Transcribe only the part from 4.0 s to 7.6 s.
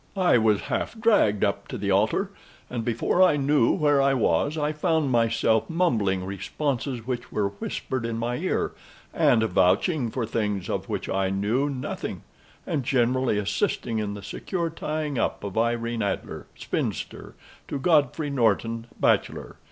I was, I found myself mumbling responses which were